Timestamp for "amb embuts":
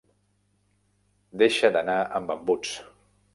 2.21-2.73